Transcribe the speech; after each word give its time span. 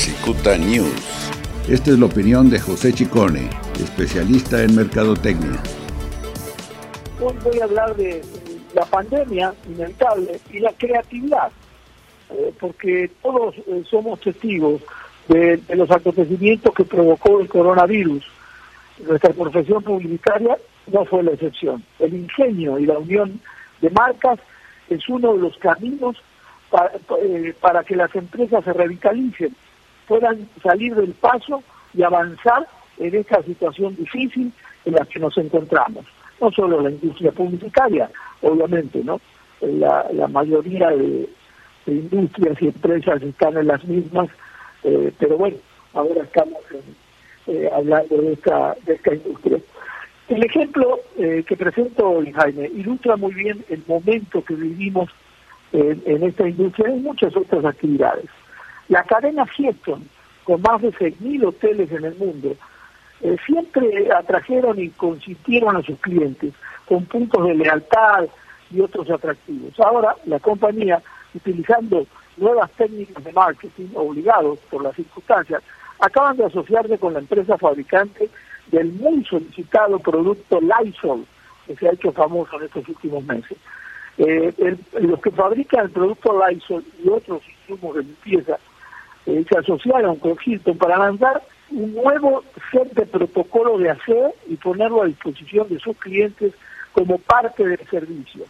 Cicuta 0.00 0.56
News. 0.56 1.30
Esta 1.68 1.90
es 1.90 1.98
la 1.98 2.06
opinión 2.06 2.48
de 2.48 2.58
José 2.58 2.90
Chicone, 2.90 3.50
especialista 3.78 4.62
en 4.62 4.74
mercadotecnia. 4.74 5.62
Hoy 7.20 7.34
voy 7.44 7.60
a 7.60 7.64
hablar 7.64 7.94
de 7.96 8.22
la 8.74 8.86
pandemia 8.86 9.52
inevitable 9.68 10.40
y 10.50 10.60
la 10.60 10.72
creatividad, 10.72 11.52
eh, 12.30 12.50
porque 12.58 13.10
todos 13.20 13.54
eh, 13.58 13.84
somos 13.90 14.18
testigos 14.20 14.80
de, 15.28 15.58
de 15.58 15.76
los 15.76 15.90
acontecimientos 15.90 16.74
que 16.74 16.84
provocó 16.84 17.38
el 17.38 17.48
coronavirus. 17.48 18.24
Nuestra 19.06 19.34
profesión 19.34 19.82
publicitaria 19.82 20.56
no 20.90 21.04
fue 21.04 21.22
la 21.24 21.32
excepción. 21.32 21.84
El 21.98 22.14
ingenio 22.14 22.78
y 22.78 22.86
la 22.86 22.98
unión 22.98 23.38
de 23.82 23.90
marcas 23.90 24.38
es 24.88 25.06
uno 25.10 25.34
de 25.34 25.40
los 25.40 25.58
caminos 25.58 26.16
para, 26.70 26.90
eh, 27.22 27.54
para 27.60 27.84
que 27.84 27.96
las 27.96 28.14
empresas 28.16 28.64
se 28.64 28.72
revitalicen, 28.72 29.54
puedan 30.10 30.48
salir 30.60 30.92
del 30.96 31.12
paso 31.12 31.62
y 31.94 32.02
avanzar 32.02 32.66
en 32.98 33.14
esta 33.14 33.40
situación 33.44 33.94
difícil 33.94 34.52
en 34.84 34.94
la 34.94 35.04
que 35.04 35.20
nos 35.20 35.38
encontramos. 35.38 36.04
No 36.40 36.50
solo 36.50 36.80
la 36.80 36.90
industria 36.90 37.30
publicitaria, 37.30 38.10
obviamente, 38.42 39.04
¿no? 39.04 39.20
La, 39.60 40.26
mayoría 40.26 40.88
de, 40.88 41.28
industrias 41.86 42.60
y 42.60 42.66
empresas 42.66 43.22
están 43.22 43.56
en 43.56 43.68
las 43.68 43.84
mismas, 43.84 44.28
eh, 44.82 45.12
pero 45.16 45.38
bueno, 45.38 45.58
ahora 45.94 46.24
estamos 46.24 46.58
eh, 47.46 47.70
hablando 47.72 48.16
de 48.16 48.32
esta, 48.32 48.74
de 48.84 48.94
esta 48.94 49.14
industria. 49.14 49.58
El 50.28 50.44
ejemplo 50.44 50.98
eh, 51.18 51.44
que 51.46 51.56
presento 51.56 52.10
hoy, 52.10 52.32
Jaime, 52.32 52.66
ilustra 52.74 53.16
muy 53.16 53.32
bien 53.32 53.64
el 53.68 53.84
momento 53.86 54.42
que 54.42 54.54
vivimos 54.54 55.08
en, 55.72 56.02
en 56.04 56.24
esta 56.24 56.48
industria 56.48 56.88
y 56.88 56.92
en 56.94 57.02
muchas 57.04 57.36
otras 57.36 57.64
actividades. 57.64 58.26
La 58.90 59.04
cadena 59.04 59.46
Hilton, 59.56 60.02
con 60.42 60.62
más 60.62 60.82
de 60.82 60.90
6.000 60.90 61.46
hoteles 61.46 61.92
en 61.92 62.04
el 62.06 62.16
mundo, 62.16 62.56
eh, 63.20 63.36
siempre 63.46 64.12
atrajeron 64.12 64.80
y 64.80 64.88
consistieron 64.88 65.76
a 65.76 65.82
sus 65.82 65.96
clientes 66.00 66.52
con 66.86 67.04
puntos 67.04 67.46
de 67.46 67.54
lealtad 67.54 68.26
y 68.68 68.80
otros 68.80 69.08
atractivos. 69.08 69.78
Ahora, 69.78 70.16
la 70.24 70.40
compañía, 70.40 71.00
utilizando 71.32 72.04
nuevas 72.36 72.68
técnicas 72.72 73.22
de 73.22 73.32
marketing, 73.32 73.90
obligados 73.94 74.58
por 74.68 74.82
las 74.82 74.96
circunstancias, 74.96 75.62
acaban 76.00 76.36
de 76.36 76.46
asociarse 76.46 76.98
con 76.98 77.12
la 77.12 77.20
empresa 77.20 77.56
fabricante 77.58 78.28
del 78.72 78.90
muy 78.94 79.24
solicitado 79.24 80.00
producto 80.00 80.60
Lysol, 80.60 81.24
que 81.64 81.76
se 81.76 81.86
ha 81.86 81.92
hecho 81.92 82.10
famoso 82.10 82.58
en 82.58 82.66
estos 82.66 82.88
últimos 82.88 83.22
meses. 83.22 83.56
Eh, 84.18 84.76
los 85.00 85.20
que 85.20 85.30
fabrican 85.30 85.84
el 85.84 85.90
producto 85.92 86.36
Lysol 86.44 86.84
y 87.04 87.08
otros 87.08 87.40
insumos 87.68 87.94
de 87.94 88.02
limpieza 88.02 88.58
eh, 89.26 89.44
se 89.48 89.58
asociaron 89.58 90.16
con 90.16 90.36
Hilton 90.44 90.78
para 90.78 90.98
lanzar 90.98 91.42
un 91.70 91.94
nuevo 91.94 92.42
set 92.72 92.92
de 92.94 93.06
protocolo 93.06 93.78
de 93.78 93.90
aseo 93.90 94.34
y 94.48 94.56
ponerlo 94.56 95.02
a 95.02 95.06
disposición 95.06 95.68
de 95.68 95.78
sus 95.78 95.96
clientes 95.98 96.52
como 96.92 97.18
parte 97.18 97.66
del 97.66 97.86
servicio. 97.88 98.44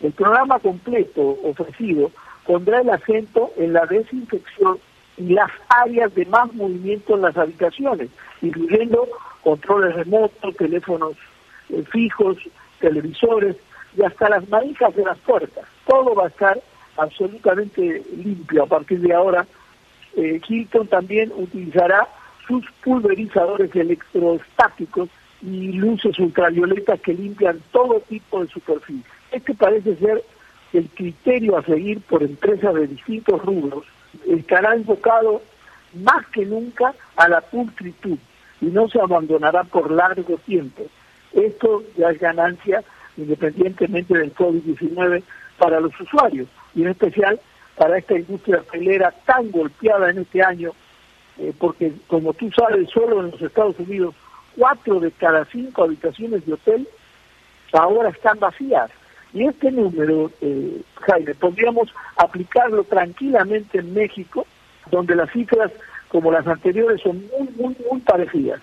El 0.00 0.12
programa 0.12 0.58
completo 0.58 1.38
ofrecido 1.44 2.10
pondrá 2.46 2.80
el 2.80 2.90
acento 2.90 3.52
en 3.56 3.72
la 3.72 3.86
desinfección 3.86 4.78
y 5.16 5.32
las 5.32 5.50
áreas 5.68 6.14
de 6.14 6.26
más 6.26 6.52
movimiento 6.54 7.14
en 7.14 7.22
las 7.22 7.36
habitaciones, 7.36 8.10
incluyendo 8.42 9.08
controles 9.42 9.94
remotos, 9.94 10.56
teléfonos 10.56 11.12
eh, 11.70 11.84
fijos, 11.90 12.36
televisores 12.80 13.56
y 13.96 14.02
hasta 14.02 14.28
las 14.28 14.48
manijas 14.48 14.94
de 14.96 15.04
las 15.04 15.18
puertas. 15.18 15.64
Todo 15.86 16.14
va 16.14 16.24
a 16.24 16.28
estar 16.28 16.60
absolutamente 16.96 18.02
limpio 18.16 18.64
a 18.64 18.66
partir 18.66 19.00
de 19.00 19.14
ahora. 19.14 19.46
Eh, 20.16 20.40
Hilton 20.46 20.86
también 20.88 21.32
utilizará 21.36 22.08
sus 22.46 22.64
pulverizadores 22.82 23.74
electrostáticos 23.74 25.08
y 25.42 25.72
luces 25.72 26.18
ultravioletas 26.18 27.00
que 27.00 27.14
limpian 27.14 27.60
todo 27.72 28.00
tipo 28.00 28.42
de 28.42 28.48
superficie. 28.48 29.04
Este 29.32 29.54
parece 29.54 29.96
ser 29.96 30.22
el 30.72 30.88
criterio 30.90 31.56
a 31.56 31.62
seguir 31.62 32.00
por 32.00 32.22
empresas 32.22 32.74
de 32.74 32.86
distintos 32.86 33.42
rubros. 33.44 33.84
Estará 34.26 34.74
enfocado 34.74 35.42
más 35.94 36.26
que 36.28 36.44
nunca 36.44 36.94
a 37.16 37.28
la 37.28 37.40
pulcritud 37.40 38.18
y 38.60 38.66
no 38.66 38.88
se 38.88 39.00
abandonará 39.00 39.64
por 39.64 39.90
largo 39.90 40.36
tiempo. 40.38 40.84
Esto 41.32 41.82
ya 41.96 42.10
es 42.10 42.18
ganancia 42.18 42.82
independientemente 43.16 44.16
del 44.16 44.34
COVID-19 44.34 45.22
para 45.58 45.80
los 45.80 45.98
usuarios 46.00 46.48
y 46.74 46.82
en 46.82 46.88
especial 46.88 47.40
para 47.76 47.98
esta 47.98 48.16
industria 48.16 48.60
hotelera 48.60 49.12
tan 49.24 49.50
golpeada 49.50 50.10
en 50.10 50.18
este 50.18 50.42
año, 50.42 50.72
eh, 51.38 51.52
porque 51.58 51.92
como 52.06 52.32
tú 52.34 52.50
sabes, 52.52 52.88
solo 52.90 53.20
en 53.20 53.30
los 53.32 53.42
Estados 53.42 53.78
Unidos, 53.78 54.14
cuatro 54.56 55.00
de 55.00 55.10
cada 55.10 55.44
cinco 55.46 55.82
habitaciones 55.82 56.46
de 56.46 56.52
hotel 56.52 56.88
ahora 57.72 58.10
están 58.10 58.38
vacías. 58.38 58.90
Y 59.32 59.46
este 59.46 59.72
número, 59.72 60.30
eh, 60.40 60.80
Jaime, 60.94 61.34
podríamos 61.34 61.92
aplicarlo 62.16 62.84
tranquilamente 62.84 63.78
en 63.78 63.92
México, 63.92 64.46
donde 64.90 65.16
las 65.16 65.30
cifras 65.32 65.72
como 66.08 66.30
las 66.30 66.46
anteriores 66.46 67.00
son 67.00 67.26
muy, 67.36 67.48
muy, 67.56 67.76
muy 67.90 68.00
parecidas. 68.00 68.60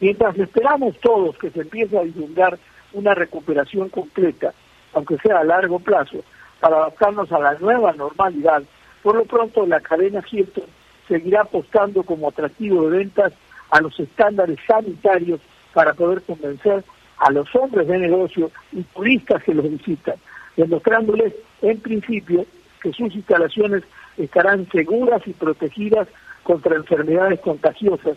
Mientras 0.00 0.36
esperamos 0.36 0.98
todos 1.00 1.38
que 1.38 1.50
se 1.50 1.60
empiece 1.60 1.96
a 1.96 2.02
divulgar 2.02 2.58
una 2.92 3.14
recuperación 3.14 3.88
completa, 3.88 4.52
aunque 4.92 5.16
sea 5.18 5.38
a 5.38 5.44
largo 5.44 5.78
plazo, 5.78 6.24
para 6.60 6.76
adaptarnos 6.76 7.30
a 7.32 7.38
la 7.38 7.54
nueva 7.54 7.92
normalidad, 7.92 8.62
por 9.02 9.16
lo 9.16 9.24
pronto 9.24 9.66
la 9.66 9.80
cadena 9.80 10.22
Hilton 10.28 10.64
seguirá 11.06 11.42
apostando 11.42 12.02
como 12.02 12.28
atractivo 12.28 12.88
de 12.88 12.98
ventas 12.98 13.32
a 13.70 13.80
los 13.80 13.98
estándares 13.98 14.58
sanitarios 14.66 15.40
para 15.72 15.94
poder 15.94 16.22
convencer 16.22 16.84
a 17.18 17.30
los 17.30 17.54
hombres 17.54 17.88
de 17.88 17.98
negocio 17.98 18.50
y 18.72 18.82
turistas 18.82 19.42
que 19.42 19.54
los 19.54 19.70
visitan, 19.70 20.16
demostrándoles 20.56 21.34
en 21.62 21.80
principio 21.80 22.44
que 22.82 22.92
sus 22.92 23.14
instalaciones 23.14 23.82
estarán 24.16 24.68
seguras 24.70 25.22
y 25.26 25.32
protegidas 25.32 26.08
contra 26.42 26.76
enfermedades 26.76 27.40
contagiosas 27.40 28.16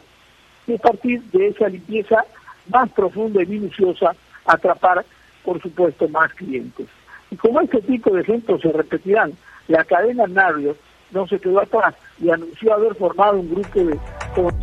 y 0.67 0.75
a 0.75 0.77
partir 0.77 1.21
de 1.23 1.47
esa 1.47 1.67
limpieza 1.67 2.23
más 2.69 2.89
profunda 2.91 3.41
y 3.41 3.47
minuciosa 3.47 4.15
atrapar, 4.45 5.03
por 5.43 5.61
supuesto, 5.61 6.07
más 6.07 6.33
clientes. 6.33 6.87
Y 7.31 7.35
como 7.37 7.61
este 7.61 7.81
tipo 7.81 8.11
de 8.11 8.21
ejemplos 8.21 8.61
se 8.61 8.71
repetirán, 8.71 9.33
la 9.67 9.83
cadena 9.83 10.27
Marriott 10.27 10.77
no 11.11 11.27
se 11.27 11.39
quedó 11.39 11.61
atrás 11.61 11.95
y 12.21 12.29
anunció 12.29 12.73
haber 12.73 12.95
formado 12.95 13.39
un 13.39 13.49
grupo 13.49 13.79
de 13.79 13.99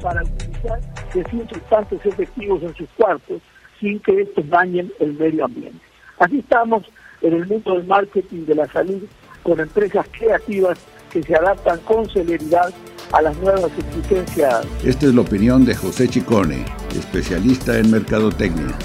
para 0.03 0.23
utilizar 0.23 0.81
desinfectantes 1.13 2.05
efectivos 2.07 2.63
en 2.63 2.75
sus 2.75 2.89
cuartos 2.97 3.43
sin 3.81 4.01
que 4.01 4.23
estos 4.23 4.49
dañen 4.49 4.91
el 4.99 5.13
medio 5.15 5.45
ambiente. 5.45 5.81
Así 6.19 6.39
estamos 6.39 6.85
en 7.21 7.35
el 7.35 7.47
mundo 7.47 7.75
del 7.75 7.87
marketing 7.87 8.47
de 8.47 8.55
la 8.55 8.67
salud 8.69 9.03
con 9.43 9.61
empresas 9.61 10.07
creativas 10.11 10.79
que 11.11 11.23
se 11.23 11.35
adaptan 11.35 11.79
con 11.81 12.09
celeridad 12.09 12.73
a 13.13 13.23
las 13.23 13.37
nuevas 13.39 13.71
exigencias. 13.79 14.67
Esta 14.85 15.07
es 15.07 15.15
la 15.15 15.23
opinión 15.23 15.65
de 15.65 15.75
José 15.75 16.09
Chicone, 16.09 16.65
especialista 16.95 17.79
en 17.79 17.91
mercadotecnia. 17.91 18.77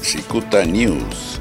Cicuta 0.00 0.64
News. 0.64 1.40